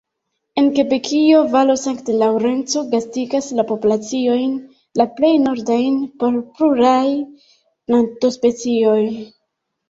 [0.59, 4.55] En Kebekio, valo Sankt-Laŭrenco gastigas la populaciojn
[5.03, 8.99] la plej nordajn por pluraj plantospecioj.